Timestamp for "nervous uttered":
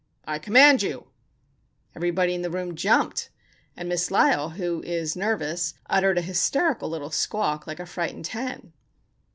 5.15-6.17